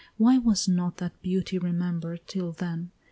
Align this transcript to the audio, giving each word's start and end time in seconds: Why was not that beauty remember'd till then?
Why 0.17 0.39
was 0.39 0.67
not 0.67 0.97
that 0.97 1.21
beauty 1.21 1.59
remember'd 1.59 2.21
till 2.25 2.53
then? 2.53 2.89